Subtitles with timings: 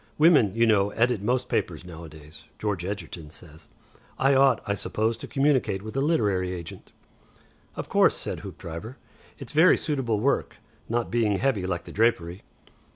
[0.17, 3.69] Women, you know, edit most papers nowadays, George Egerton says.
[4.17, 6.91] I ought, I suppose, to communicate with a literary agent."
[7.75, 8.97] "Of course," said Hoopdriver,
[9.37, 10.55] "it's very suitable work.
[10.89, 12.41] Not being heavy like the drapery."